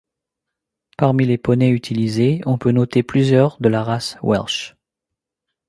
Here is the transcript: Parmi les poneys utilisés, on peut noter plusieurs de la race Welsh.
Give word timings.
Parmi 0.97 1.25
les 1.27 1.37
poneys 1.37 1.69
utilisés, 1.69 2.41
on 2.47 2.57
peut 2.57 2.71
noter 2.71 3.03
plusieurs 3.03 3.57
de 3.61 3.69
la 3.69 3.83
race 3.83 4.17
Welsh. 4.23 4.75